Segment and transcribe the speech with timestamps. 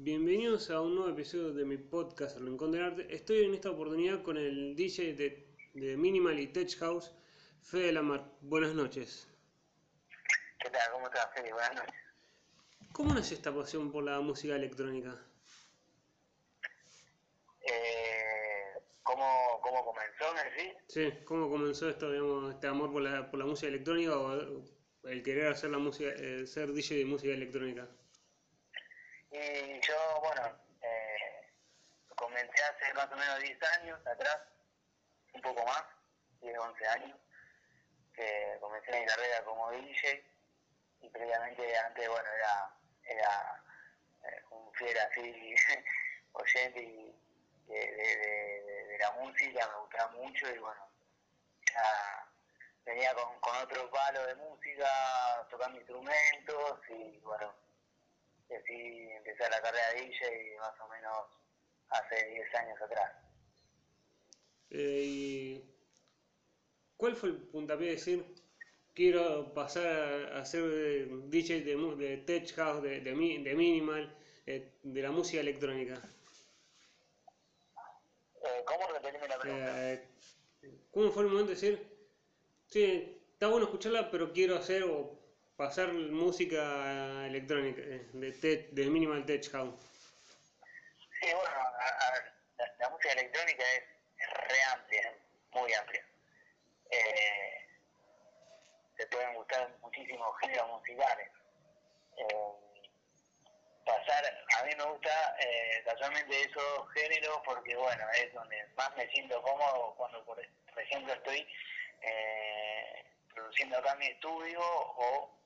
[0.00, 3.06] Bienvenidos a un nuevo episodio de mi podcast El Rincón del Arte.
[3.10, 7.12] Estoy en esta oportunidad con el DJ de, de Minimal y Tech House,
[7.62, 8.24] Fede Lamar.
[8.40, 9.26] Buenas noches.
[10.60, 10.92] ¿Qué tal?
[10.92, 11.52] ¿Cómo estás, Fede?
[11.52, 11.94] Buenas noches.
[12.92, 15.20] ¿Cómo nace esta pasión por la música electrónica?
[17.62, 20.76] Eh, ¿cómo, ¿Cómo comenzó, me decís?
[20.86, 24.62] Sí, ¿cómo comenzó esto, digamos, este amor por la, por la música electrónica o
[25.02, 27.88] el querer hacer la música, eh, ser DJ de música electrónica?
[29.30, 31.52] Y yo, bueno, eh,
[32.16, 34.38] comencé hace más o menos 10 años atrás,
[35.34, 35.84] un poco más,
[36.40, 37.18] 10, 11 años,
[38.14, 40.24] que comencé mi carrera como DJ
[41.02, 42.74] y previamente antes, bueno, era,
[43.04, 43.64] era
[44.24, 45.54] eh, un fiel así
[46.32, 47.14] oyente y
[47.66, 50.88] de, de, la música, me gustaba mucho y bueno,
[51.72, 52.26] ya
[52.84, 57.54] venía con, con otro palo de música, tocando instrumentos y bueno,
[58.48, 61.18] y así empecé la carrera de DJ más o menos
[61.90, 63.12] hace 10 años atrás.
[64.70, 65.64] Eh, ¿y
[66.96, 68.24] ¿Cuál fue el puntapié de decir,
[68.92, 74.12] quiero pasar a ser DJ de, de Tech House, de, de, de Minimal,
[74.46, 75.94] eh, de la música electrónica?
[78.34, 79.92] Eh, ¿Cómo repetirme la pregunta?
[79.92, 80.08] Eh,
[80.90, 81.86] ¿Cómo fue el momento de decir,
[82.66, 85.17] sí, está bueno escucharla, pero quiero hacer o
[85.58, 89.74] pasar música electrónica, eh, de, tech- de Minimal Tech House?
[91.20, 92.32] Sí, bueno, a- ver,
[92.78, 93.82] la, música electrónica es,
[94.48, 95.14] re amplia,
[95.50, 96.06] muy amplia.
[96.92, 97.66] Eh,
[98.96, 101.28] te pueden gustar muchísimos géneros musicales.
[102.18, 102.84] Eh,
[103.84, 104.24] pasar,
[104.60, 109.42] a mí me gusta eh, casualmente esos géneros porque, bueno, es donde más me siento
[109.42, 110.40] cómodo cuando, por,
[110.72, 111.44] por ejemplo, estoy
[112.02, 115.37] eh, produciendo acá mi estudio o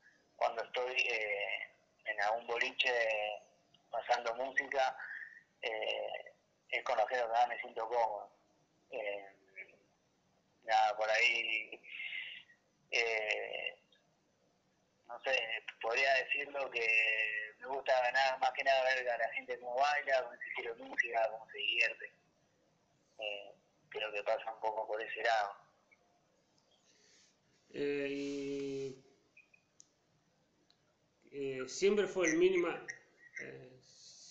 [0.42, 1.70] cuando estoy eh,
[2.04, 2.92] en algún boliche
[3.92, 4.96] pasando música
[5.60, 8.28] es con los que más me siento cómodo.
[8.90, 9.26] Eh,
[10.64, 11.80] nada, por ahí,
[12.90, 13.78] eh,
[15.06, 19.60] no sé, podría decirlo que me gusta ganar más que nada ver a la gente
[19.60, 22.12] cómo baila, con ese estilo música, cómo se divierte.
[23.90, 25.54] Creo que pasa un poco por ese lado.
[31.32, 32.86] Eh, siempre fue el minimal
[33.40, 33.70] eh,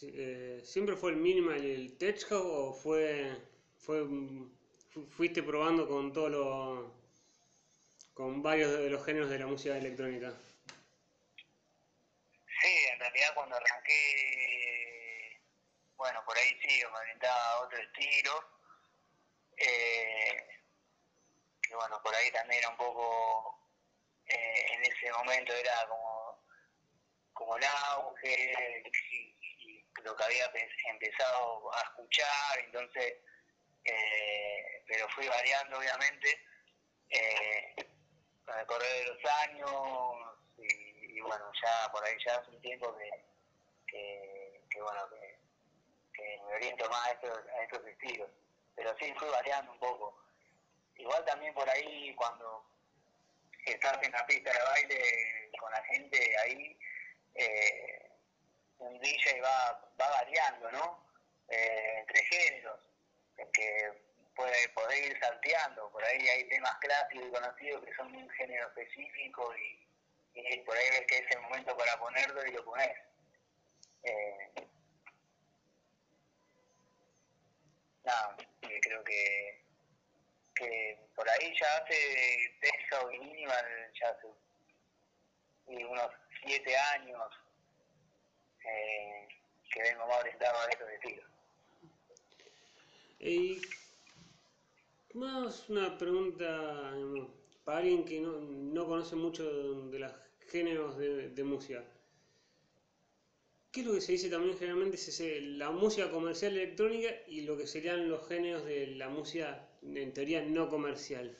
[0.03, 3.38] eh, siempre fue el minimal el tech o fue
[3.78, 4.06] fue
[4.89, 6.91] fu- fuiste probando con todos los
[8.13, 10.34] con varios de los géneros de la música electrónica
[12.61, 15.40] Sí, en realidad cuando arranqué,
[15.97, 18.31] bueno, por ahí sí, me orientaba a otro estilo,
[19.57, 20.45] eh,
[21.61, 23.57] que bueno, por ahí también era un poco,
[24.25, 26.20] en ese momento era como,
[27.41, 28.53] como el auge
[29.12, 29.35] y,
[29.68, 33.16] y lo que había pe- empezado a escuchar, entonces,
[33.85, 36.40] eh, pero fui variando obviamente,
[37.09, 37.75] eh,
[38.46, 42.62] con el correr de los años y, y bueno, ya por ahí ya hace un
[42.62, 43.09] tiempo que,
[43.88, 45.40] que, que, bueno, que,
[46.13, 48.29] que me oriento más a estos, a estos estilos.
[48.75, 50.16] Pero sí, fui variando un poco.
[50.96, 52.63] Igual también por ahí cuando
[53.66, 56.78] estás en la pista de baile con la gente ahí,
[57.35, 58.11] eh,
[58.79, 61.05] un DJ va, va variando, ¿no?
[61.49, 62.79] Eh, entre géneros,
[63.53, 63.91] que
[64.35, 68.29] puede poder ir salteando, por ahí hay temas clásicos y conocidos que son de un
[68.29, 72.97] género específico y, por ahí ves que es el momento para ponerlo y lo pones.
[74.03, 74.67] Eh,
[78.03, 79.65] nada, eh, creo que,
[80.55, 84.27] que por ahí ya hace texto y minimal, ya hace
[85.67, 86.11] y unos
[86.44, 87.22] siete años
[88.66, 89.28] eh,
[89.74, 91.25] que vengo más orientado a estos estilos.
[93.19, 93.62] y
[95.13, 97.29] más una pregunta digamos,
[97.63, 99.44] para alguien que no, no conoce mucho
[99.90, 100.12] de los
[100.50, 101.84] géneros de, de música
[103.72, 104.97] ¿Qué es lo que se dice también generalmente?
[104.97, 109.66] Es ese- la música comercial electrónica y lo que serían los géneros de la música
[109.82, 111.37] en teoría no comercial.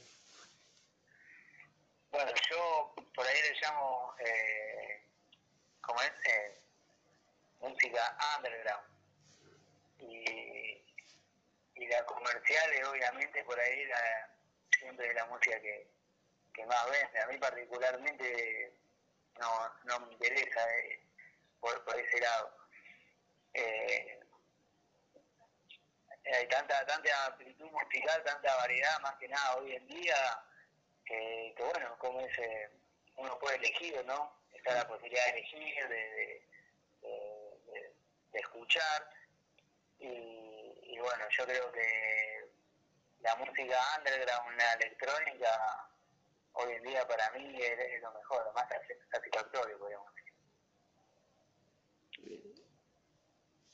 [2.10, 4.81] Bueno, yo por ahí le llamo, eh,
[5.82, 6.12] ¿cómo es?
[6.26, 6.62] Eh,
[7.60, 8.88] música underground.
[10.00, 10.84] Y,
[11.76, 14.30] y la comercial es obviamente por ahí la,
[14.78, 15.88] siempre es la música que,
[16.54, 17.20] que más vende.
[17.20, 18.74] A mí particularmente
[19.40, 21.04] no, no me interesa eh,
[21.60, 22.58] por, por ese lado.
[23.54, 24.20] Eh,
[26.34, 30.16] hay tanta, tanta amplitud musical, tanta variedad, más que nada hoy en día,
[31.06, 32.40] que, que bueno, como es,
[33.18, 34.41] uno puede elegir, ¿no?
[34.64, 36.46] Está la posibilidad de elegir, de,
[37.02, 39.10] de, escuchar escuchar.
[40.00, 42.52] Y, bueno, yo creo que
[43.22, 45.90] la música underground, la electrónica,
[46.54, 48.68] hoy en día para mí es, lo mejor, lo más
[49.12, 50.14] satisfactorio, podríamos
[52.14, 52.54] decir.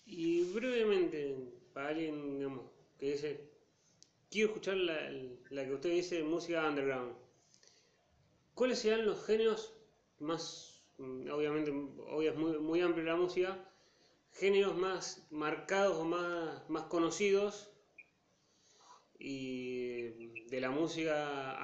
[0.06, 1.36] Y brevemente,
[1.74, 3.52] para alguien digamos, que dice,
[4.32, 5.12] quiero escuchar la,
[5.50, 7.18] la que usted dice, música underground,
[8.56, 9.74] ¿cuáles serían los géneros
[10.20, 11.72] más, obviamente,
[12.08, 13.58] hoy es muy, muy amplia la música,
[14.34, 17.72] géneros más marcados o más, más conocidos
[19.20, 21.58] y de la música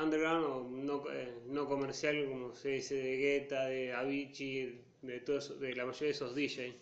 [0.00, 5.40] underground o no, eh, no comercial como se dice de Guetta, de Avicii, de todo
[5.58, 6.74] de la mayoría de esos DJs.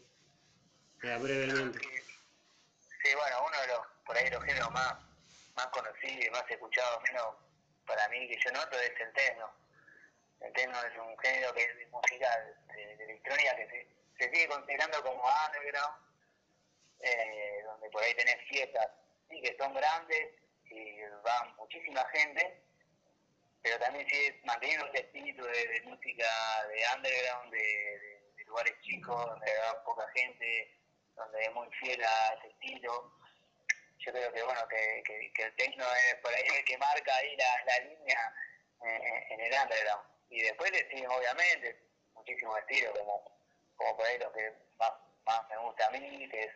[1.20, 1.79] brevemente.
[3.02, 4.94] Sí, bueno, uno de los, por ahí los géneros más,
[5.56, 7.35] más conocidos y más escuchados, menos
[7.87, 9.60] para mí que yo noto, es el techno.
[10.40, 14.48] El techno es un género que es musical, de, de electrónica que se se sigue
[14.48, 15.96] considerando como underground,
[17.00, 18.88] eh, donde por ahí tenés fiestas
[19.31, 20.34] sí, que son grandes
[20.66, 22.62] y va muchísima gente,
[23.62, 26.26] pero también sigue manteniendo ese espíritu de, música
[26.69, 30.76] de underground, de, lugares chicos, donde va poca gente,
[31.14, 33.12] donde es muy fiel a ese estilo.
[33.98, 37.37] Yo creo que bueno que, que, el techno es por ahí el que marca ahí
[37.37, 38.34] la, la línea
[38.84, 40.10] eh, en el underground.
[40.31, 41.77] Y después le obviamente
[42.15, 43.41] muchísimos estilos como
[43.81, 46.53] como por ahí lo que más, me gusta a mí, que es,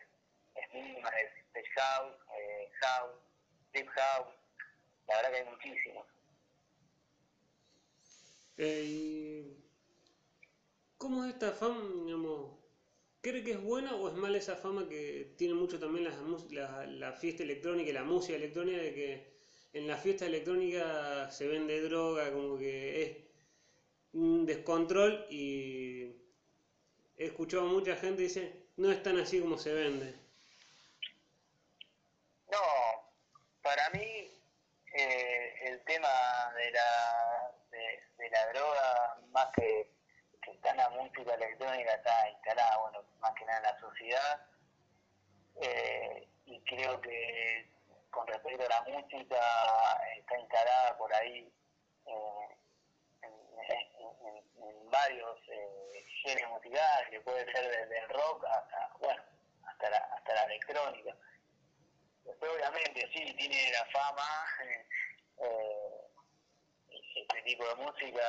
[0.57, 3.17] es es Tech House, eh, House,
[3.73, 4.35] Deep House,
[5.09, 6.07] la verdad que hay muchísimos.
[8.59, 9.57] Eh,
[10.99, 12.59] ¿Cómo es esta fama, digamos,
[13.23, 16.05] cree que es buena o es mala esa fama que tiene mucho también
[16.51, 19.35] la, la fiesta electrónica y la música electrónica de que
[19.73, 23.24] en la fiesta electrónica se vende droga, como que es
[24.15, 26.05] un descontrol y
[27.17, 30.15] he escuchado a mucha gente dice, no es tan así como se vende.
[32.51, 32.59] No,
[33.63, 34.41] para mí
[34.95, 36.09] eh, el tema
[36.57, 39.91] de la, de, la droga, más que,
[40.43, 44.47] que, está en la música electrónica, está instalada, bueno, más que nada en la sociedad.
[45.61, 47.69] Eh, y creo que
[48.11, 49.41] con respecto a la música,
[50.17, 51.53] está instalada por ahí
[52.07, 52.57] eh,
[54.91, 59.23] varios eh, géneros musicales, que puede ser desde el rock hasta, bueno,
[59.65, 61.17] hasta la, hasta la electrónica.
[62.25, 64.23] Después obviamente sí, tiene la fama
[65.39, 66.05] eh,
[67.17, 68.23] este tipo de música,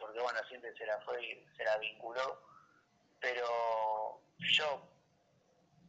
[0.00, 2.42] porque bueno, siempre se la fue, se la vinculó,
[3.20, 4.88] pero yo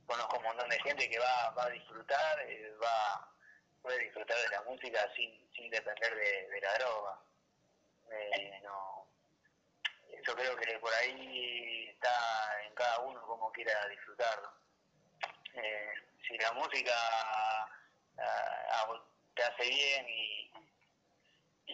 [0.06, 3.32] conozco un montón de gente que va, va a disfrutar, eh, va
[3.82, 7.20] puede disfrutar de la música sin, sin depender de, de la droga.
[8.12, 9.05] Eh, no,
[10.26, 14.50] yo creo que por ahí está en cada uno como quiera disfrutarlo.
[15.54, 15.94] Eh,
[16.28, 16.94] si la música
[18.18, 18.96] ah,
[19.36, 20.52] te hace bien y,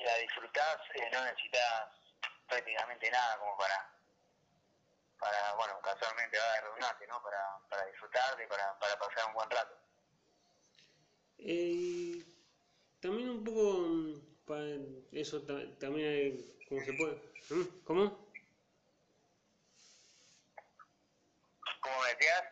[0.03, 1.89] la disfrutás, eh, no necesitas
[2.47, 3.93] prácticamente nada como para,
[5.19, 7.21] para bueno, casualmente va a redundante, ¿no?
[7.21, 9.77] Para, para disfrutar y para, para pasar un buen rato.
[12.99, 14.21] también un poco
[15.11, 15.41] eso
[15.79, 17.15] también ¿cómo se puede?
[17.49, 18.30] ¿Mm?
[21.81, 21.95] ¿Cómo?
[21.95, 22.43] ¿Cómo decías?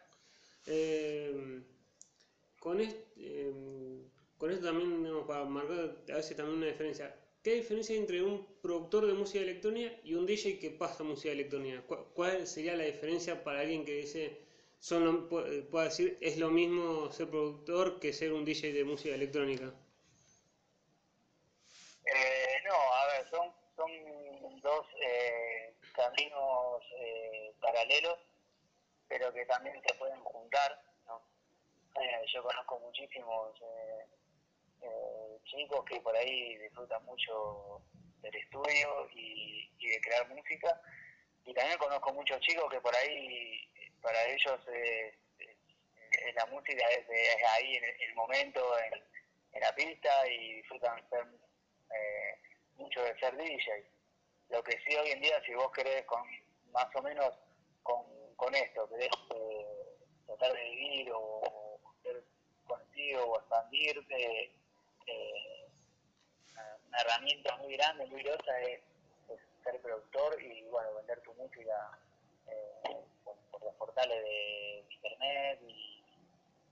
[0.65, 1.63] Eh,
[2.59, 4.03] con, este, eh,
[4.37, 7.15] con esto también, para marcar a veces también una diferencia.
[7.43, 11.31] ¿Qué diferencia hay entre un productor de música electrónica y un DJ que pasa música
[11.31, 11.81] electrónica?
[12.13, 14.37] ¿Cuál sería la diferencia para alguien que dice,
[14.79, 19.73] son pueda decir, es lo mismo ser productor que ser un DJ de música electrónica?
[22.05, 28.19] Eh, no, a ver, son, son dos eh, caminos eh, paralelos,
[29.09, 30.81] pero que también se pueden juntar.
[31.05, 31.21] ¿no?
[32.01, 33.53] Eh, yo conozco muchísimos
[35.43, 37.81] chicos que por ahí disfrutan mucho
[38.21, 40.81] del estudio y, de crear música,
[41.45, 43.67] y también conozco muchos chicos que por ahí,
[44.01, 44.59] para ellos
[46.35, 47.05] la música es,
[47.53, 51.25] ahí en el, momento, en, la pista y disfrutan ser
[51.91, 52.35] eh,
[52.75, 53.91] mucho de ser DJ.
[54.49, 56.23] Lo que sí hoy en día, si vos querés con
[56.71, 57.33] más o menos
[58.39, 62.23] con, esto, querés eh, tratar de vivir o, ser
[62.65, 64.51] conocido o expandirte,
[65.05, 65.67] eh,
[66.87, 68.81] una herramienta muy grande, muy grosa es,
[69.63, 71.99] ser productor y bueno, vender tu música
[72.47, 76.03] eh, por, los portales de internet y,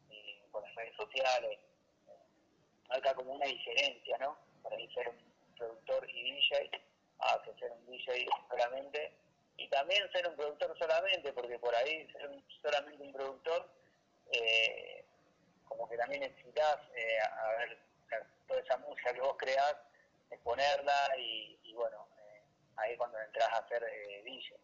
[0.10, 1.60] y por las redes sociales.
[2.88, 4.38] Marca como una diferencia, ¿no?
[4.64, 6.72] para ser un productor y DJ
[7.20, 9.12] a que ser un DJ solamente
[9.58, 12.30] y también ser un productor solamente porque por ahí ser
[12.62, 13.78] solamente un productor
[16.08, 17.78] también necesitas, eh, a ver,
[18.48, 19.76] toda esa música que vos creás,
[20.32, 22.42] exponerla y, bueno, eh,
[22.78, 24.56] ahí cuando entras a hacer eh, DJ.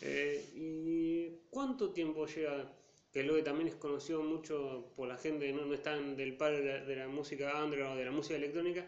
[0.00, 2.72] Eh, ¿Y cuánto tiempo lleva?
[3.12, 6.58] Que luego también es conocido mucho por la gente que no, no están del palo
[6.58, 8.84] de la, música underground o de la música electrónica,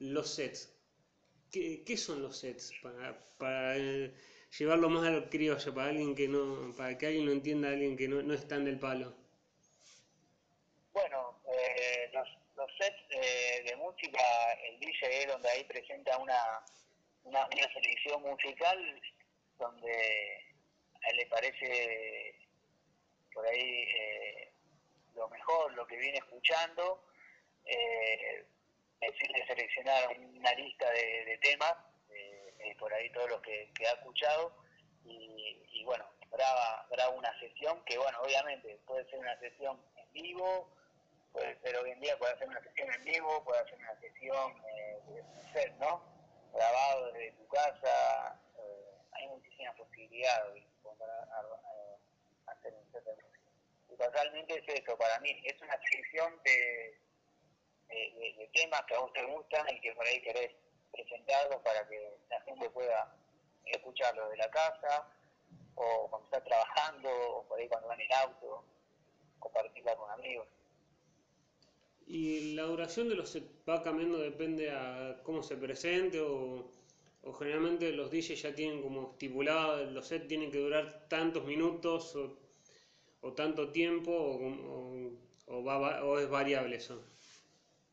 [0.00, 0.75] los sets.
[1.50, 2.72] ¿Qué, qué son los sets?
[2.82, 4.12] Para, para eh,
[4.58, 7.96] llevarlo más a lo criollo, para alguien que no, para que alguien lo entienda, alguien
[7.96, 9.14] que no, no es tan del palo.
[10.92, 14.20] Bueno, eh, los, los, sets eh, de música,
[14.68, 16.64] el DJ es donde ahí presenta una,
[17.24, 19.00] una, una selección musical
[19.58, 20.46] donde
[21.14, 22.34] le parece
[23.36, 24.52] por ahí eh,
[25.14, 27.04] lo mejor, lo que viene escuchando,
[27.66, 28.46] eh,
[29.00, 31.74] decirle seleccionar una lista de, temas,
[32.10, 34.56] eh, por ahí todos los que, ha escuchado,
[35.04, 40.72] y, bueno, graba, graba una sesión que, bueno, obviamente puede ser una sesión en vivo,
[41.32, 44.62] puede ser hoy en día, puede ser una sesión en vivo, puede ser una sesión
[44.76, 46.02] eh, ¿no?
[46.52, 48.40] Grabado desde tu casa,
[49.12, 50.64] hay muchísimas posibilidades
[52.46, 53.50] hacer un set de música.
[53.90, 56.98] Y totalmente es eso, para mí, es una selección de,
[57.88, 60.50] de, temas que a vos te gustan y que por ahí querés
[60.92, 63.14] presentarlos para que la gente pueda
[63.66, 65.08] escucharlo de la casa,
[65.74, 68.64] o cuando está trabajando, o por ahí cuando va en auto,
[69.38, 70.46] compartirla con amigos.
[72.06, 73.36] ¿Y la duración de los
[73.68, 76.70] va cambiando depende a cómo se presente o
[77.26, 82.16] o generalmente los DJs ya tienen como estipulado, los sets tienen que durar tantos minutos
[83.20, 84.12] o, tanto tiempo
[85.48, 87.02] o, va, o, es variable eso?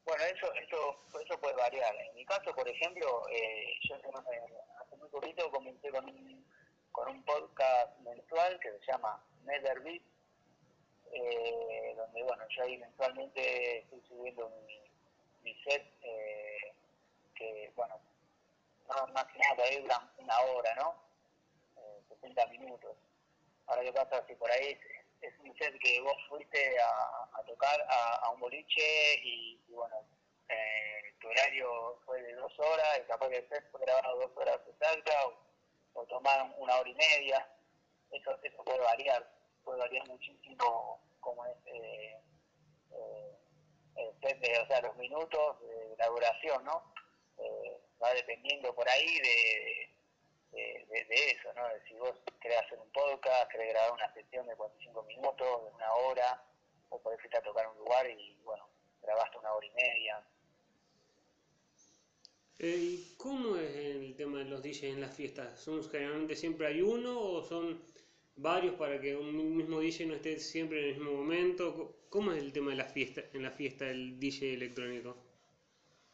[0.05, 1.95] Bueno, eso, eso, eso puede variar.
[1.95, 6.45] En mi caso, por ejemplo, eh, yo hace muy poquito comencé con un,
[6.91, 10.01] con un podcast mensual que se llama Netherbeat,
[11.11, 14.81] eh, donde bueno, yo ahí mensualmente estoy subiendo mi,
[15.43, 16.73] mi set, eh,
[17.35, 17.97] que bueno,
[19.13, 20.95] más que nada, ahí dura una hora, ¿no?
[21.77, 22.97] Eh, 60 minutos.
[23.67, 24.25] Ahora, ¿qué pasa?
[24.27, 24.77] Si por ahí
[25.23, 29.95] es, un set que vos fuiste a, tocar a, un boliche y, bueno,
[30.49, 34.31] eh, tu horario fue de dos horas y capaz que el set fue grabado dos
[34.37, 37.47] horas exactas o, o tomaron una hora y media.
[38.11, 39.27] Eso, eso puede variar,
[39.63, 42.17] puede variar muchísimo como es eh,
[42.91, 43.37] eh,
[43.95, 46.93] el set de, o sea, los minutos, de la duración, ¿no?
[47.37, 49.92] Eh, va dependiendo por ahí de, de,
[50.55, 51.67] eso, ¿no?
[51.69, 55.75] De si vos querés hacer un podcast, querés grabar una sesión de 45 minutos, de
[55.75, 56.43] una hora,
[56.89, 58.67] o podés ir a tocar un lugar y, bueno,
[59.01, 60.23] grabaste una hora y media.
[62.59, 65.59] ¿Y cómo es el tema de los DJs en las fiestas?
[65.59, 67.83] ¿Son generalmente siempre hay uno o son
[68.35, 71.97] varios para que un mismo DJ no esté siempre en el mismo momento?
[72.09, 75.17] ¿Cómo es el tema de la fiesta, en la fiesta del DJ electrónico?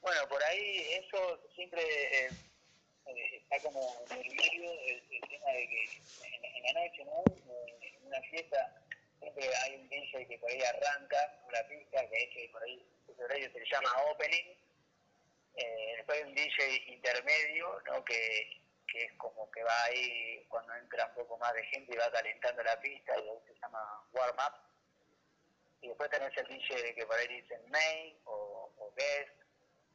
[0.01, 2.29] Bueno, por ahí eso siempre eh,
[3.18, 7.24] está como en el medio el, tema de que en, la noche, ¿no?
[7.82, 8.84] En una fiesta
[9.20, 12.86] siempre hay un DJ que por ahí arranca una pista, que es que por ahí
[13.08, 14.56] ese horario se le llama opening.
[15.56, 18.06] Eh, después hay un DJ intermedio, ¿no?
[18.06, 21.98] Que, que es como que va ahí cuando entra un poco más de gente y
[21.98, 24.54] va calentando la pista y ahí se llama warm up.
[25.82, 29.39] Y después tenés el DJ que por ahí dicen main o, o guest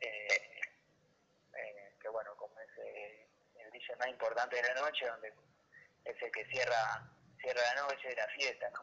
[0.00, 0.60] eh,
[1.56, 2.53] eh, que bueno, como
[3.98, 5.32] más importante de la noche, donde
[6.04, 7.10] es el que cierra
[7.40, 8.80] cierra la noche, la fiesta, ¿no?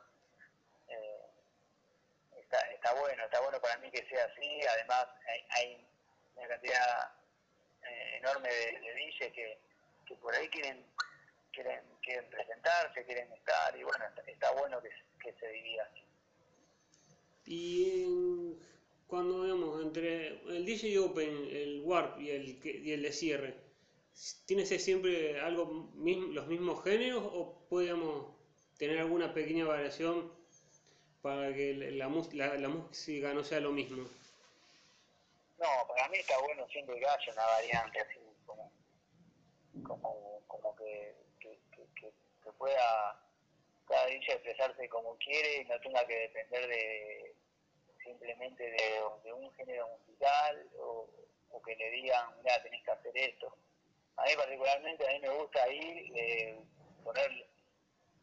[2.38, 5.08] está, está bueno, está bueno para mí que sea así, además
[5.50, 5.88] hay,
[6.36, 7.12] una cantidad
[8.14, 9.60] enorme de, de que,
[10.06, 10.86] que por ahí quieren
[11.52, 14.90] quieren, quieren presentarse, quieren estar, y bueno, está, bueno que,
[15.22, 16.04] que se divida así.
[17.46, 18.58] Y
[19.08, 23.56] cuando digamos entre el DJ Open, el Warp y el, y el de cierre,
[24.46, 28.36] ¿tiene siempre algo los mismos géneros o podemos
[28.78, 30.32] tener alguna pequeña variación
[31.22, 34.10] para que la, la, la, música no sea lo mismo?
[35.60, 38.72] No, para mí está bueno siempre que haya una variante así como,
[39.84, 42.12] como, como que, que, que,
[42.44, 43.22] que pueda
[43.88, 47.36] cada DJ expresarse como quiere y no tenga que depender de
[48.04, 51.08] simplemente de, un género musical o,
[51.64, 53.56] que le digan, mira, tenés que hacer esto.
[54.22, 56.60] A mí particularmente, a mí me gusta ir, eh,
[57.04, 57.32] poner,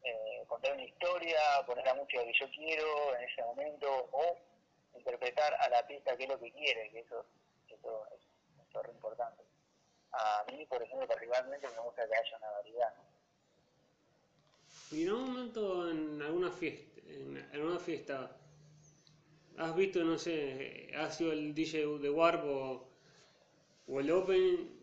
[0.04, 4.38] eh, contar una historia, poner la música que yo quiero en ese momento o
[4.96, 7.26] interpretar a la pista qué es lo que quiere, que eso,
[7.66, 9.42] eso, es re importante.
[10.12, 12.94] A mí, por ejemplo, particularmente me gusta que haya una variedad.
[14.92, 18.36] Y en un momento en alguna fiesta, en alguna fiesta
[19.58, 24.77] has visto, no sé, has sido el DJ de Warp o el Open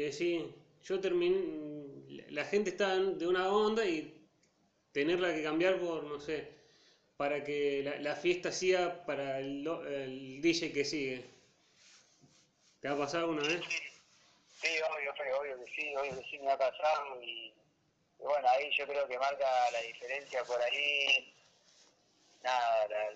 [0.00, 4.26] y decir, yo terminé, la gente está de una onda y
[4.92, 6.48] tenerla que cambiar por, no sé,
[7.18, 11.24] para que la, la fiesta siga para el, el, DJ que sigue.
[12.80, 13.60] ¿Te ha pasado alguna vez?
[14.54, 17.52] Sí, obvio, obvio que sí, obvio que sí me ha pasado y,
[18.18, 21.34] bueno, ahí yo creo que marca la diferencia por ahí,
[22.42, 23.10] nada, la,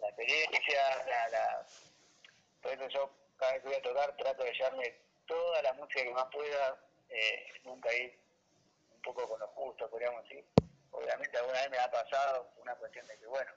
[0.00, 1.66] la experiencia, la, la,
[2.60, 6.02] por eso yo cada vez que voy a tocar trato de llevarme toda la música
[6.02, 6.76] que más pueda,
[7.08, 8.18] eh, nunca ir
[8.94, 10.44] un poco con lo justo, podríamos decir.
[10.90, 13.50] Obviamente alguna vez me ha pasado una cuestión de que, bueno,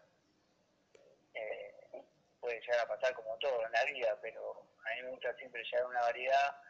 [1.34, 2.02] eh,
[2.40, 5.66] puede llegar a pasar como todo en la vida, pero a mí me gusta siempre
[5.66, 6.62] llevar una variedad,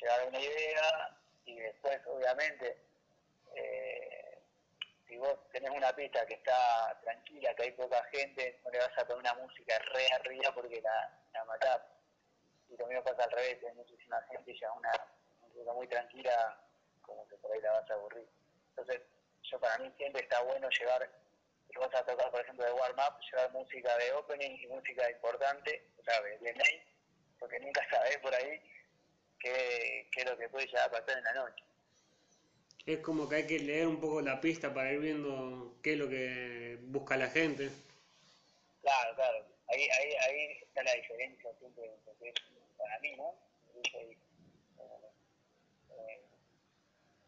[0.00, 2.78] llevar una idea y después, obviamente,
[3.54, 4.38] eh,
[5.06, 8.96] si vos tenés una pista que está tranquila, que hay poca gente, no le vas
[8.96, 11.82] a poner una música re arriba porque la, la matás.
[12.72, 14.90] Y lo mismo pasa al revés, hay muchísima gente y ya una
[15.42, 16.58] música muy tranquila,
[17.02, 18.26] como que por ahí la vas a aburrir.
[18.70, 19.02] Entonces,
[19.42, 21.10] yo para mí siempre está bueno llevar,
[21.68, 25.84] si vas a tocar, por ejemplo, de warm-up, llevar música de opening y música importante,
[25.98, 26.82] o sea, de, main,
[27.38, 28.58] porque nunca sabes por ahí
[29.38, 31.64] qué, qué es lo que puede llegar a pasar en la noche.
[32.86, 35.98] Es como que hay que leer un poco la pista para ir viendo qué es
[35.98, 37.70] lo que busca la gente.
[38.80, 39.46] Claro, claro.
[39.68, 41.84] Ahí, ahí, ahí está la diferencia siempre
[42.82, 43.34] para mí, ¿no?
[43.74, 44.18] Eh,
[45.90, 46.20] eh,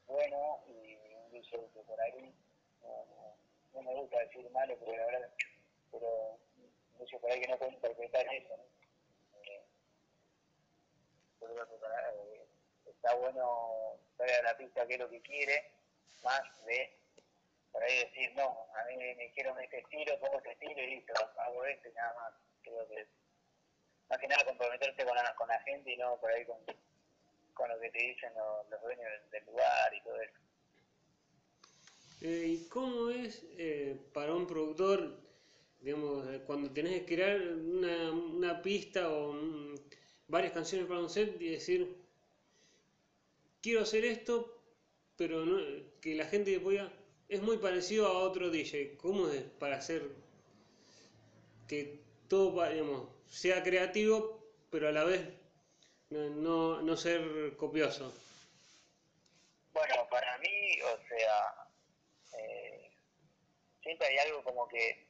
[0.06, 2.34] bueno y un dulce que por ahí
[3.72, 5.30] no, me gusta decir malo, pero la verdad,
[5.90, 8.54] pero un dulce por ahí que no puede interpretar eso.
[9.42, 9.62] Eh,
[11.40, 12.46] eh,
[12.86, 15.70] está bueno saber a la pista qué es lo que quiere,
[16.22, 16.98] más de
[17.74, 21.12] por ahí decir, no, a mí me dijeron este estilo, pongo este estilo y listo,
[21.38, 22.34] hago este nada más.
[22.62, 23.04] Creo que
[24.28, 26.58] más que comprometerse con la, con la gente y no por ahí con,
[27.54, 30.38] con lo que te dicen los, dueños del, lugar y todo eso.
[32.20, 35.18] Eh, ¿Y cómo es eh, para un productor,
[35.80, 39.74] digamos, eh, cuando tenés que crear una, una pista o un,
[40.28, 41.96] varias canciones para un set y decir,
[43.60, 44.62] quiero hacer esto,
[45.16, 45.58] pero no,
[46.00, 46.90] que la gente pueda
[47.28, 48.96] es muy parecido a otro DJ.
[48.96, 50.08] ¿Cómo es para hacer
[51.66, 55.20] que todo digamos, sea creativo, pero a la vez
[56.10, 58.12] no, no, ser copioso?
[59.72, 61.68] Bueno, para mí, o sea,
[62.38, 62.90] eh,
[63.82, 65.08] siempre hay algo como que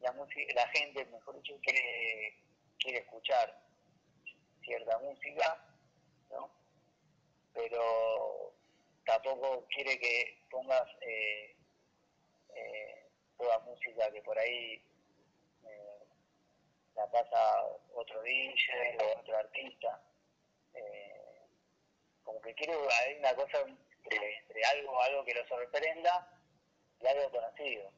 [0.00, 2.36] la, música, la gente, mejor dicho, quiere,
[2.78, 3.56] quiere escuchar
[4.64, 5.64] cierta música,
[6.30, 6.50] ¿no?
[7.52, 8.54] Pero
[9.06, 11.56] tampoco quiere que pongas eh,
[12.56, 13.06] eh,
[13.38, 14.82] toda música que por ahí
[16.96, 20.00] la pasa otro DJ o otro artista.
[22.24, 26.28] como que quiero hay una cosa entre, algo algo que lo sorprenda
[27.00, 27.90] y algo conocido.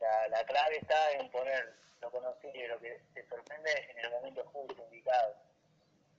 [0.00, 4.10] La, la clave está en poner lo conocido y lo que te sorprende en el
[4.10, 5.36] momento justo, indicado.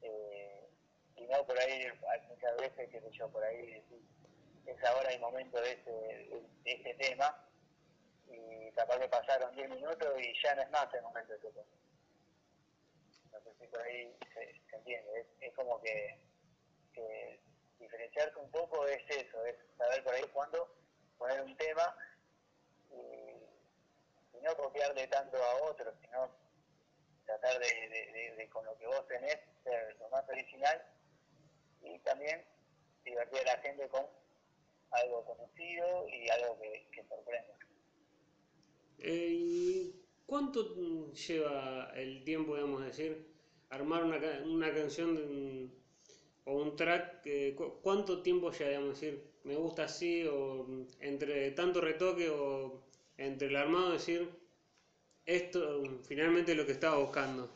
[0.01, 1.87] y no por ahí,
[2.29, 3.83] muchas veces, que yo, por ahí
[4.65, 7.44] es ahora el momento de este, de este tema
[8.27, 11.65] y capaz que pasaron 10 minutos y ya no es más el momento de este
[13.31, 16.19] No sé si por ahí se, entiende, es, como que,
[16.93, 17.39] que,
[17.79, 20.75] diferenciarse un poco es eso, es saber por ahí cuándo
[21.17, 21.95] poner un tema
[22.91, 23.35] y,
[24.41, 26.29] no copiarle tanto a otros, sino
[27.25, 30.85] tratar de, de, con lo que vos tenés ser lo más original
[31.81, 32.45] y también
[33.03, 34.05] divertir a la gente con
[34.91, 37.64] algo conocido y algo que, que sorprenda.
[38.99, 39.91] Eh,
[40.25, 43.27] ¿Cuánto lleva el tiempo, digamos, decir,
[43.69, 45.71] armar una, una canción
[46.45, 47.27] o un track?
[47.81, 50.65] ¿Cuánto tiempo lleva, digamos, decir, me gusta así o
[50.99, 52.81] entre tanto retoque o
[53.17, 54.29] entre el armado, decir,
[55.25, 57.53] esto finalmente es lo que estaba buscando?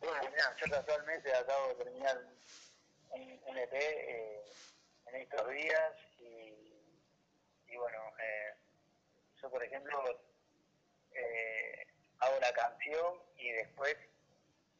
[0.00, 0.30] Bueno,
[0.64, 2.20] yo casualmente acabo de terminar
[3.12, 3.72] un, EP.
[3.72, 4.40] Eh,
[5.12, 8.54] en estos días y, bueno, eh,
[9.40, 10.20] yo por ejemplo
[11.12, 11.86] eh,
[12.18, 13.96] hago la canción y después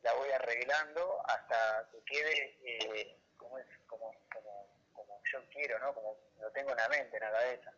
[0.03, 5.94] la voy arreglando hasta que quede eh, como, es, como, como, como yo quiero, ¿no?
[5.94, 7.73] Como lo tengo en la mente, en la cabeza.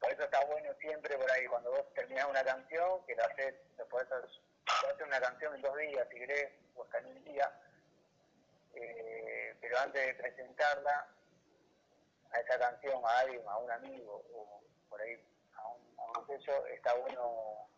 [0.00, 3.54] por eso está bueno siempre por ahí, cuando vos terminás una canción, que lo haces,
[3.78, 7.52] lo podés hacer una canción en dos días, si querés, o hasta en un día,
[8.74, 11.06] eh, pero antes de presentarla
[12.32, 15.16] a esa canción a alguien, a un amigo, o por ahí
[15.56, 17.68] a un, a está bueno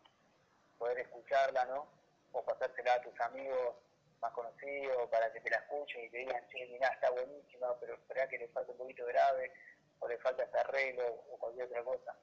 [0.77, 1.87] poder escucharla, ¿no?
[2.31, 3.75] O pasársela a tus amigos
[4.21, 7.95] más conocidos para que te la escuchen y te digan, sí, mira, está buenísima, pero
[7.95, 9.51] espera que le falta un poquito grave,
[9.99, 12.15] o le falta este arreglo, o cualquier otra cosa.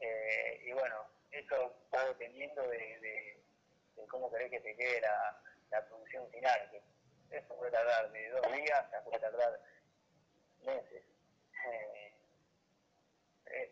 [0.00, 3.40] Eh, y bueno, eso va dependiendo de,
[4.08, 5.40] cómo querés que te quede la,
[5.88, 9.60] producción final, que eso puede tardar de dos días hasta puede tardar
[10.64, 11.11] meses.
[11.66, 12.12] Eh,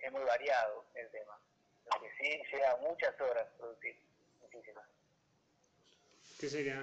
[0.03, 1.39] es, muy variado el tema.
[1.87, 3.97] Lo que sí lleva muchas horas producir,
[4.43, 4.85] muchísimas.
[6.39, 6.83] ¿Qué sería?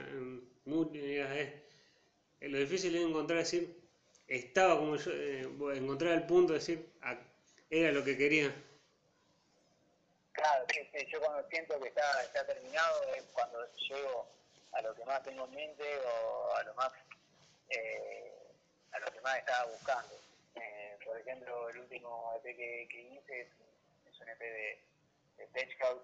[2.39, 3.76] Eh, lo difícil es encontrar, decir,
[4.28, 5.12] estaba como yo,
[5.74, 6.89] encontrar el punto de decir,
[7.70, 8.54] era lo que quería.
[10.34, 14.28] Claro, sí, sí, yo cuando siento que está, está terminado es cuando llego
[14.74, 16.91] a lo que más tengo en mente o a lo más
[17.70, 18.32] eh,
[18.91, 20.15] a lo que más estaba buscando.
[21.08, 24.86] Por ejemplo, el último EP que, que hice es, un EP de,
[25.38, 26.04] de Tech House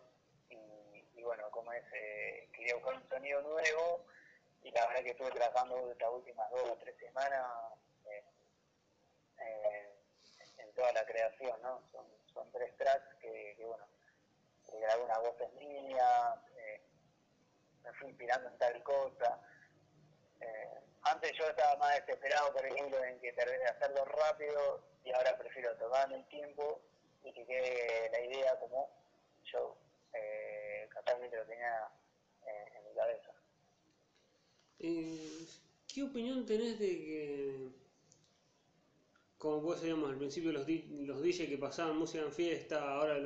[0.49, 4.05] y, bueno, como es, eh, quería buscar un sonido nuevo
[4.63, 7.45] y la verdad que estuve trabajando estas últimas dos o tres semanas
[10.57, 11.81] en toda la creación, ¿no?
[11.91, 13.85] Son, son tres tracks que, bueno,
[14.71, 16.81] grabé una voz en línea, eh,
[17.83, 19.39] me fui inspirando en tal cosa.
[20.39, 25.37] Eh, antes yo estaba más desesperado, por ejemplo, en que de hacerlo rápido y ahora
[25.37, 26.81] prefiero tomarme el tiempo
[27.23, 28.89] y que quede la idea como
[29.51, 29.77] yo
[30.13, 30.87] eh,
[31.37, 31.89] lo tenía
[32.45, 33.31] eh, en mi cabeza.
[35.93, 37.69] ¿Qué opinión tenés de que,
[39.37, 43.17] como vos decíamos al principio, los, los DJ que pasaban música en fiesta, ahora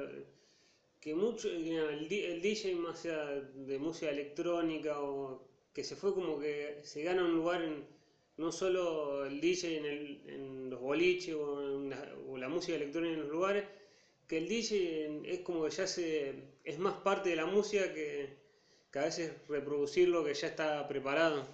[0.99, 5.46] que mucho, el, DJ más sea de música electrónica o
[5.77, 7.87] que se fue como que se gana un lugar en
[8.37, 11.61] no solo el DJ en, el, en los boliches o,
[12.35, 13.63] la, música electrónica en los lugares,
[14.27, 18.35] que el DJ es como que ya se es más parte de la música que,
[18.95, 21.45] a veces reproducirlo que ya está preparado.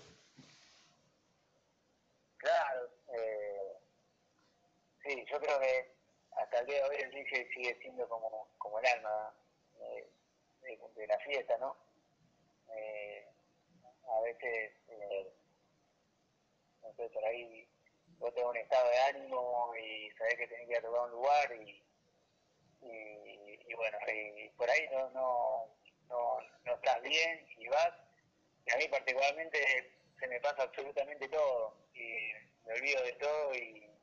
[2.38, 3.74] Claro, eh,
[5.04, 5.92] sí, yo creo que
[6.32, 9.36] hasta el día de hoy el DJ sigue siendo como, el alma
[9.82, 10.08] eh,
[10.96, 11.76] de, la fiesta, ¿no?
[12.74, 13.33] Eh,
[14.18, 15.34] a veces, eh,
[16.82, 17.68] no sé, por ahí
[18.20, 21.12] vos tenés un estado de ánimo y sabés que tenés que ir a tocar un
[21.12, 21.84] lugar y,
[22.82, 25.76] y, bueno, y por ahí no, no,
[26.10, 27.94] no, no estás bien y vas.
[28.66, 29.58] Y a mí particularmente
[30.20, 32.32] se me pasa absolutamente todo y
[32.66, 33.94] me olvido de todo y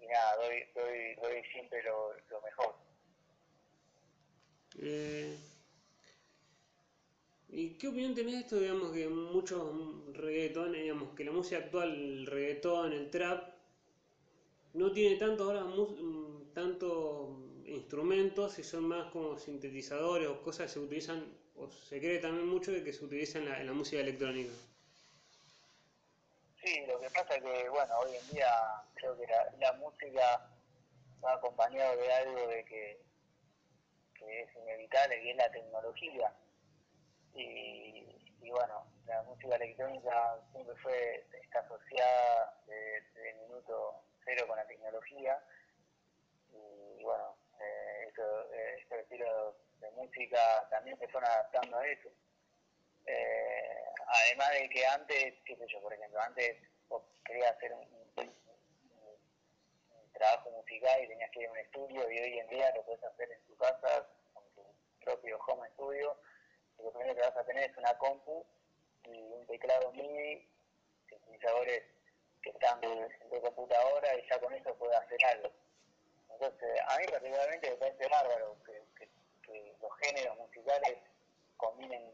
[0.00, 2.76] y nada, doy, doy, doy siempre lo, mejor.
[4.78, 5.38] Eh,
[7.58, 11.90] ¿Y qué opinión tenés de esto, digamos, que muchos reggaetones, digamos, que la música actual,
[11.90, 13.54] el reggaetón, el trap,
[14.74, 20.72] no tiene tanto ahora mm, tanto instrumentos y son más como sintetizadores o cosas que
[20.74, 23.72] se utilizan, o se cree también mucho de que se utilizan en la, en la
[23.72, 24.52] música electrónica?
[26.62, 28.52] Sí, lo que pasa es que, bueno, hoy en día
[28.96, 29.26] creo que
[29.58, 30.50] la, música
[31.24, 33.00] va acompañado de algo de que,
[34.28, 36.34] es inevitable, que es la tecnología.
[37.36, 44.66] Y, bueno, la música electrónica siempre fue, está asociada desde el minuto cero con la
[44.66, 45.38] tecnología.
[46.50, 52.08] Y, bueno, eh, eh, estos estilos de música también se fueron adaptando a eso.
[53.06, 56.56] Eh, además de que antes, qué sé yo, por ejemplo, antes
[56.88, 57.96] vos querías hacer un,
[60.12, 63.04] trabajo musical y tenías que ir a un estudio y hoy en día lo puedes
[63.04, 64.62] hacer en tu casa con tu
[65.04, 66.18] propio home studio.
[66.78, 68.44] Y lo primero que vas a tener es una compu
[69.04, 70.48] y un teclado MIDI,
[71.08, 71.82] sintetizadores
[72.42, 75.50] que están en tu computadora y ya con eso puedes hacer algo.
[76.30, 78.82] Entonces, a mí particularmente me parece bárbaro que
[79.80, 80.98] los géneros musicales
[81.56, 82.12] combinen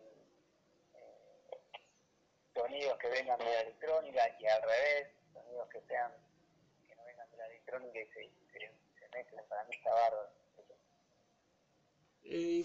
[2.54, 6.12] sonidos que vengan de la electrónica y al revés, sonidos que sean
[6.86, 10.30] que no vengan de la electrónica y se, se, mezclen, para mí está bárbaro.
[12.24, 12.64] Eh,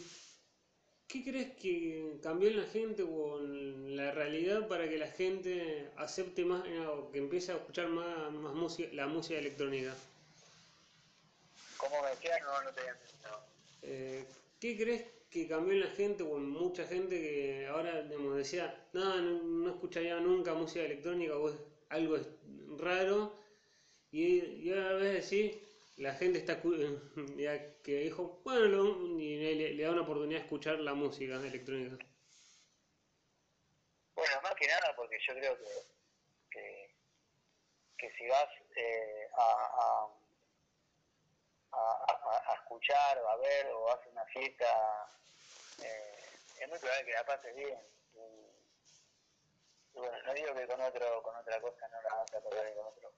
[1.08, 5.90] ¿Qué crees que cambió en la gente o en la realidad para que la gente
[5.96, 9.96] acepte más eh, o que empiece a escuchar más, más música, la música electrónica?
[11.78, 12.42] ¿Cómo me decías?
[12.42, 12.96] No, no te había
[13.84, 14.26] eh,
[14.60, 18.76] ¿Qué crees que cambió en la gente o en mucha gente que ahora digamos, decía,
[18.92, 21.56] no, no, escucharía nunca música electrónica o es
[21.90, 22.18] algo
[22.78, 23.34] raro.
[24.12, 25.67] Y, y ahora a veces sí,
[25.98, 26.62] la gente está
[27.36, 32.06] ya que dijo, bueno, y le, da una oportunidad de escuchar la música electrónica.
[34.16, 35.58] Bueno, más que nada porque yo creo
[36.50, 36.96] que,
[37.98, 40.08] que, si vas eh, a,
[41.72, 44.66] a, escuchar o a ver o hace una fiesta,
[45.84, 46.20] eh,
[46.60, 47.80] es muy probable que la pases bien.
[49.94, 52.76] Y, bueno, no digo que con otro con otra cosa no la vas a pasar
[52.76, 53.14] con otro,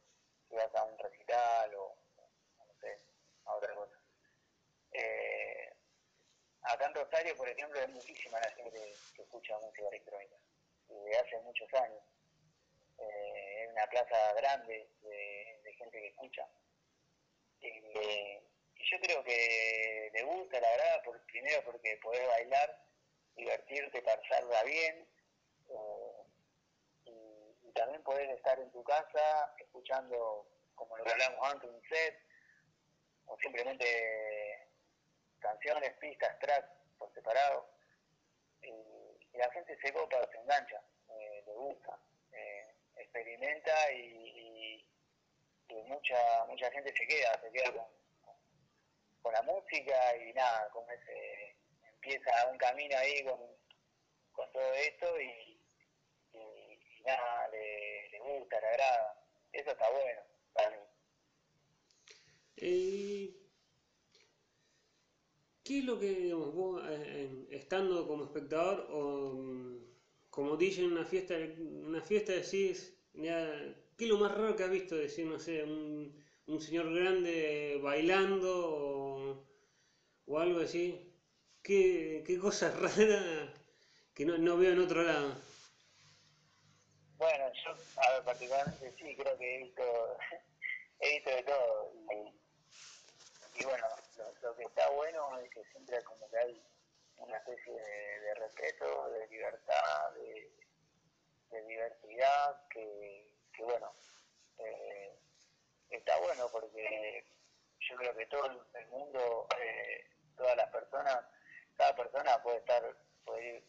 [0.48, 2.09] si vas a un recital o
[3.56, 4.00] otra cosa.
[4.92, 5.74] Eh,
[6.64, 10.36] acá en Rosario, por ejemplo, hay muchísima la gente que escucha música electrónica,
[10.88, 12.04] desde hace muchos años.
[12.98, 16.48] Eh, es una plaza grande de, gente que escucha.
[17.62, 17.70] Y,
[18.92, 22.82] yo creo que le gusta, la verdad, por, primero porque podés bailar,
[23.36, 25.08] divertirte, pasarla bien,
[25.70, 26.24] eh,
[27.06, 32.29] y, también podés estar en tu casa escuchando, como lo que hablamos antes, un set,
[33.30, 34.68] o simplemente
[35.40, 37.70] canciones, pistas, tracks por separado.
[38.62, 38.74] Y,
[39.38, 41.98] la gente se copa, se engancha, eh, le gusta,
[42.34, 44.30] eh, experimenta y
[45.90, 47.86] mucha mucha gente se queda, se queda con,
[49.22, 51.58] con la música y nada, como ese,
[51.94, 53.40] empieza un camino ahí con,
[54.32, 55.62] con todo esto y,
[56.34, 59.16] y, nada, le, le, gusta, le agrada.
[59.52, 60.22] Eso está bueno
[60.54, 60.78] para mí.
[62.62, 63.36] Eh,
[65.64, 69.78] ¿Qué es lo que, digamos, vos, eh, estando como espectador o mm,
[70.30, 72.96] como DJ en una fiesta, una fiesta decís,
[74.00, 74.96] ¿Qué es lo más raro que has visto?
[74.96, 79.46] Decir, no sé, un, un señor grande bailando
[80.26, 81.14] o, algo así.
[81.62, 83.54] ¿Qué, qué cosa rara
[84.16, 85.36] que no, no, veo en otro lado?
[87.18, 89.84] Bueno, yo, a ver, particularmente sí, creo que he visto,
[91.02, 92.39] he visto de todo.
[93.66, 93.88] Bueno,
[94.42, 96.64] lo, que está bueno es que siempre como que hay
[97.18, 100.52] una especie de, respeto, de libertad, de,
[101.68, 103.94] diversidad que que bueno,
[104.58, 105.20] eh,
[105.90, 107.26] está bueno porque
[107.80, 110.06] yo creo que todo el mundo, eh,
[110.38, 111.26] todas las personas,
[111.76, 112.96] cada persona puede estar,
[113.26, 113.64] puede ir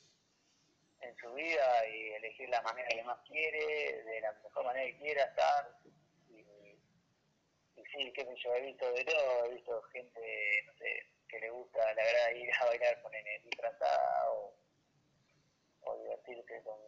[1.00, 4.98] en su vida y elegir la manera que más quiere, de la mejor manera que
[4.98, 5.79] quiera estar.
[7.80, 11.40] Y, sí, qué sé yo, he visto de todo, he visto gente, no sé, que
[11.40, 14.54] le gusta, le agrada ir a bailar con el disfrazada o,
[16.02, 16.78] divertirse con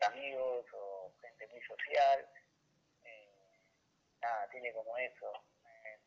[0.00, 2.28] amigos o gente muy social.
[3.04, 3.28] Eh,
[4.20, 5.32] nada, tiene como eso,
[5.66, 5.98] eh,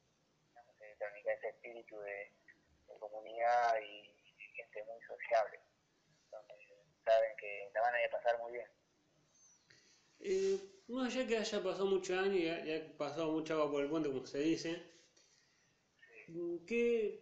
[1.25, 2.31] ese espíritu de,
[2.99, 4.09] comunidad y,
[4.55, 5.59] gente muy sociable,
[6.31, 6.53] donde
[7.03, 8.67] saben que la van a ir a pasar muy bien.
[10.25, 10.57] Eh,
[10.87, 14.09] no, ya que haya pasado muchos años y ha, pasado mucha agua por el puente,
[14.09, 14.81] como se dice,
[16.65, 17.19] ¿qué,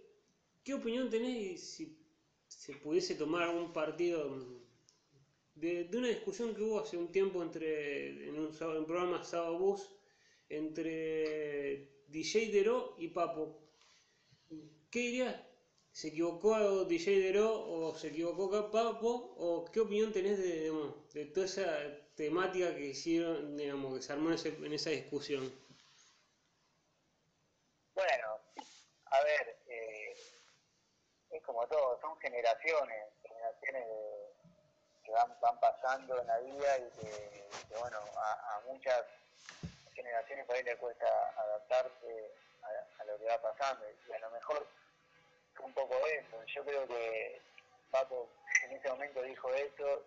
[0.63, 1.97] ¿qué opinión tenés si
[2.47, 4.17] se pudiese tomar algún partido
[5.55, 8.51] de, una discusión que hubo hace un tiempo entre, en un,
[8.85, 9.89] programa Sábado Bus
[10.49, 13.67] entre DJ Dero y Papo.
[14.91, 15.41] ¿Qué dirías?
[15.91, 19.33] ¿Se equivocó DJ Dero o se equivocó Papo?
[19.37, 20.71] ¿O qué opinión tenés de, de
[21.25, 21.65] toda esa
[22.15, 25.51] temática que hicieron, digamos, que se armó en, esa discusión?
[27.93, 28.39] Bueno,
[29.05, 30.15] a ver, eh,
[31.29, 34.31] es como todo, son generaciones, generaciones de
[35.11, 39.03] van, van pasando en la vida y que, bueno, a, muchas
[39.93, 41.05] generaciones por ahí le cuesta
[41.37, 42.31] adaptarse
[42.99, 44.65] a, lo que va pasando y a lo mejor
[45.59, 46.43] un poco eso.
[46.45, 47.41] Yo creo que
[47.91, 48.29] Paco
[48.63, 50.03] en ese momento dijo eso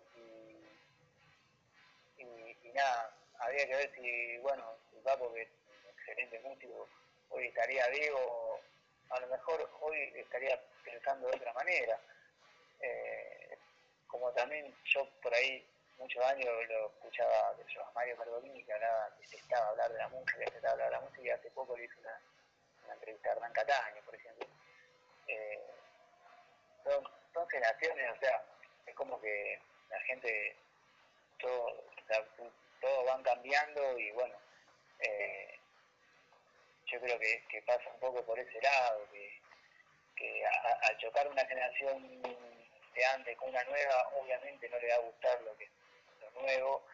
[2.75, 5.49] nada, había que ver si, bueno, si Papo, que es
[5.83, 6.87] un excelente músico,
[7.29, 8.59] hoy estaría vivo,
[9.09, 11.99] a lo mejor hoy estaría pensando de otra manera.
[12.81, 13.57] Eh,
[14.07, 15.65] como también yo por ahí
[15.97, 20.09] muchos años lo escuchaba yo, a Mario Pergolini que hablaba, que estaba hablar de la
[20.09, 23.31] música, que estaba hablar de la música y hace poco le hizo una, entrevista a
[23.33, 24.47] Hernán Cataño, por ejemplo.
[25.27, 25.59] Eh,
[26.83, 28.43] son, son o sea,
[28.85, 29.59] es como que
[29.89, 30.55] la gente,
[31.39, 31.83] todo,
[32.85, 34.35] todo van cambiando y bueno,
[34.99, 35.57] eh,
[36.85, 42.21] yo creo que, pasa un poco por ese lado, que, al chocar una generación
[43.13, 45.67] antes con una nueva, obviamente no le va a gustar lo que
[46.21, 46.85] lo nuevo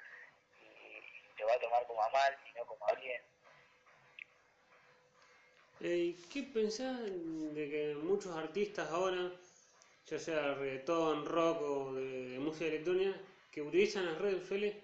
[0.60, 3.22] y te va a tomar como a mal y no como a bien.
[5.82, 9.32] Eh, ¿Qué pensás de que muchos artistas ahora,
[10.08, 13.18] ya sea reggaetón, rock o de, música electrónica,
[13.52, 14.76] que utilizan las redes sociales,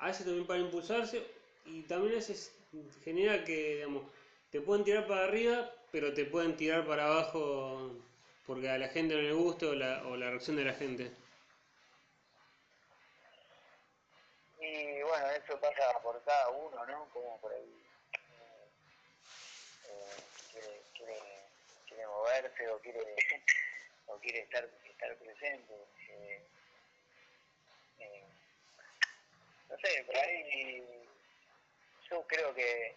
[0.00, 1.26] veces también para impulsarse
[1.64, 2.52] y también a veces
[3.04, 4.04] genera que, digamos,
[4.50, 7.92] te pueden tirar para arriba, pero te pueden tirar para abajo
[8.46, 11.10] porque a la gente no le gusta o la, o la reacción de la gente.
[14.60, 17.08] Y bueno, eso pasa por cada uno, ¿no?
[17.12, 17.84] Como por ahí
[19.84, 20.16] eh,
[20.52, 21.18] quiere, quiere,
[21.88, 23.00] quiere, mover moverse o quiere
[24.06, 25.74] o quiere estar estar presente
[26.08, 26.42] eh,
[27.98, 28.25] eh,
[29.68, 31.08] no sé por ahí
[32.10, 32.96] yo creo que,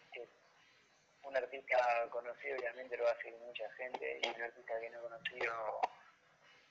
[1.24, 5.02] un artista conocido obviamente lo va a hacer mucha gente y un artista que no
[5.02, 5.82] conocido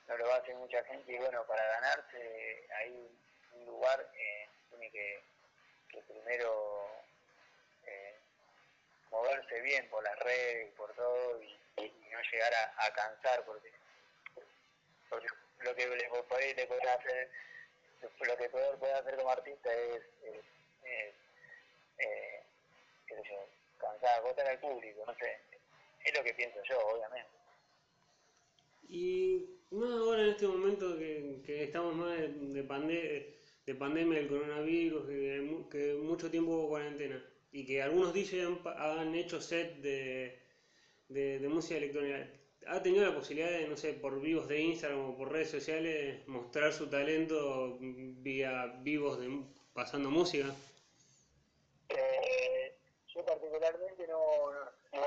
[0.07, 3.09] no lo va a hacer mucha gente y bueno para ganarse hay
[3.53, 5.23] un lugar eh, tiene que,
[6.09, 6.89] primero
[9.11, 11.59] moverse bien por las redes y por todo y,
[12.11, 13.71] no llegar a, cansar porque,
[15.61, 17.31] lo que le, puede hacer
[18.03, 21.15] lo que puede, hacer como artista es, es,
[21.99, 22.43] eh,
[23.07, 25.39] qué sé yo, cansar, agotar al público, no sé,
[26.05, 27.31] es lo que pienso yo, obviamente.
[28.89, 35.07] Y más ahora en este momento que, estamos más de, de, de pandemia del coronavirus,
[35.07, 40.39] que, que mucho tiempo hubo cuarentena y que algunos DJs han hecho set de,
[41.09, 42.29] de, música electrónica.
[42.69, 46.27] ¿Ha tenido la posibilidad de, no sé, por vivos de Instagram o por redes sociales,
[46.29, 50.49] mostrar su talento vía vivos de, pasando música?
[51.89, 52.77] Eh,
[53.15, 54.53] yo particularmente no,
[54.93, 55.07] no,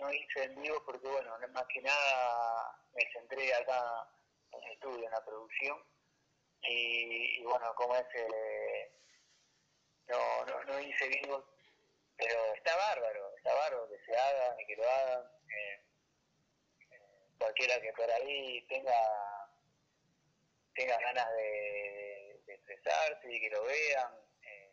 [0.00, 4.08] no, hice en vivo porque, bueno, más que nada me centré acá
[4.52, 5.78] en el estudio, en la producción.
[6.62, 8.90] Y, bueno, como es, eh,
[10.08, 11.44] no, no, no hice vivos
[12.22, 15.22] pero está bárbaro, está bárbaro que se hagan y que lo hagan.
[15.48, 15.81] Eh,
[17.42, 18.94] cualquiera que por ahí tenga
[20.74, 24.12] tenga ganas de, expresarse y que lo vean.
[24.42, 24.70] Eh,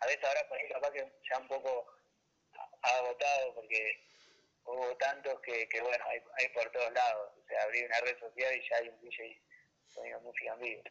[0.00, 1.86] a veces ahora por ahí capaz que ya un poco
[2.82, 4.00] ha agotado porque
[4.64, 7.32] hubo tantos que, que bueno, hay, hay por todos lados.
[7.42, 9.40] O sea, abrí una red social y ya hay un DJ
[9.94, 10.82] poniendo música en vivo.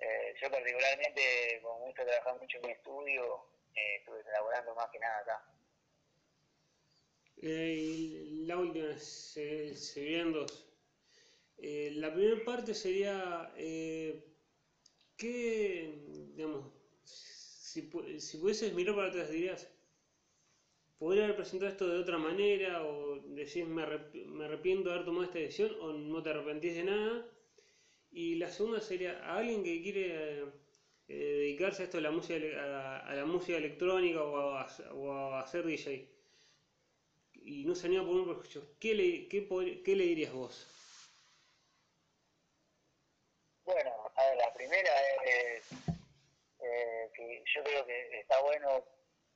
[0.00, 4.88] Eh, yo particularmente, como me gusta trabajar mucho en mi estudio, eh, estuve elaborando más
[4.90, 5.44] que nada acá.
[7.40, 10.64] Eh, la última, se, se dos.
[11.58, 14.24] Eh, la primera parte sería, eh,
[15.16, 15.94] ¿qué,
[16.34, 16.66] digamos,
[17.04, 19.68] si, si pudieses mirar para atrás dirías,
[20.98, 25.38] podría haber presentado esto de otra manera o decís me, arrepiento de haber tomado esta
[25.38, 27.28] decisión o no te arrepentís de nada?
[28.10, 30.42] Y la segunda sería, a alguien que quiere
[31.08, 32.36] eh, dedicarse a esto de la música,
[33.06, 36.18] a, la música electrónica o a, o a, hacer DJ
[37.48, 39.48] y no se anima por un proyecto, ¿qué le, qué,
[39.82, 40.66] ¿qué le dirías vos?
[43.64, 44.92] Bueno, a ver, la primera
[45.24, 45.72] es
[46.60, 48.84] eh, que yo creo que está bueno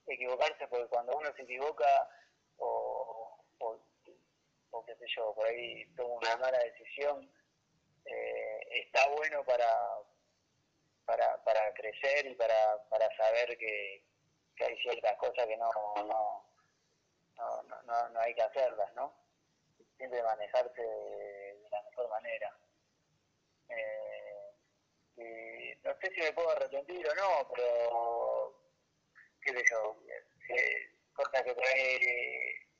[0.07, 1.87] equivocarse porque cuando uno se equivoca
[2.59, 7.31] o, o, qué sé yo, por ahí toma una mala decisión,
[8.05, 9.71] eh, está bueno para,
[11.07, 14.05] para, para crecer y para, para saber que,
[14.61, 15.73] hay ciertas cosas que no,
[17.69, 19.15] no, no, no hay que hacerlas, ¿no?
[19.97, 22.57] Siempre manejarse de, la mejor manera.
[23.69, 24.55] Eh,
[25.17, 28.55] y no sé si me puedo arrepentir o no, pero
[29.43, 29.97] qué sé yo,
[31.15, 31.99] cosas que por ahí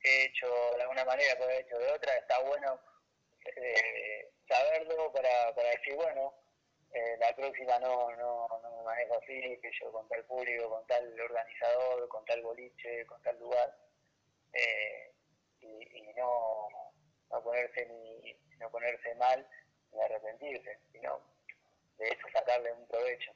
[0.03, 2.79] he hecho de alguna manera, por he hecho de otra, está bueno
[3.45, 6.33] eh, saberlo para, para decir, bueno,
[6.93, 10.85] eh, la próxima no, no, no me manejo así, que yo con tal público, con
[10.85, 13.75] tal organizador, con tal boliche, con tal lugar,
[14.53, 15.11] eh,
[15.61, 16.69] y, no,
[17.31, 19.45] no ponerse ni no ponerse mal
[19.91, 21.19] ni arrepentirse, sino
[21.97, 23.31] de eso sacarle un provecho.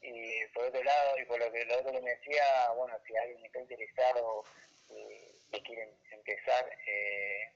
[0.00, 3.16] Y por otro lado, y por lo que lo otro que me decía, bueno, si
[3.16, 4.44] alguien está interesado
[4.88, 7.50] y, quiere empezar, eh,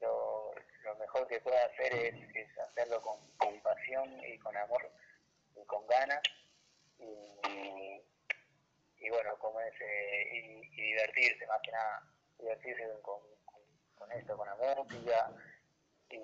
[0.00, 0.54] lo,
[0.98, 4.90] mejor que puede hacer es, es hacerlo con, con, pasión y con amor
[5.56, 6.22] y con ganas
[6.98, 8.02] y,
[9.02, 12.02] y bueno, como es, eh, y, divertirse, más que nada,
[12.38, 13.20] divertirse con,
[13.96, 15.30] con, esto, con la música
[16.08, 16.16] y,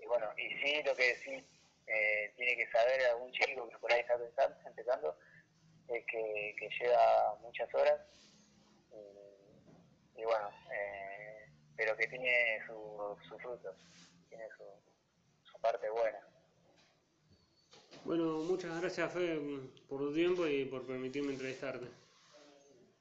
[0.00, 1.46] y, bueno, y sí, lo que sí
[1.86, 5.18] eh, tiene que saber algún chico que por ahí está pensando, empezando
[5.88, 8.00] es que, que lleva muchas horas
[8.90, 13.76] y, y bueno, eh, pero que tiene sus su frutos,
[14.30, 14.64] tiene su,
[15.50, 16.20] su parte buena.
[18.04, 19.38] Bueno, muchas gracias Fe
[19.88, 22.05] por tu tiempo y por permitirme entrevistarte.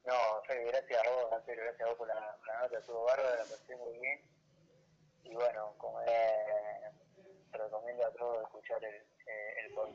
[0.05, 0.13] No,
[0.47, 3.75] Fe, gracias a vos, gracias a vos por la, la nota, estuvo bárbara, la pasé
[3.75, 4.21] muy bien.
[5.23, 5.99] Y bueno, como
[7.51, 9.73] recomiendo a todos escuchar el, eh, el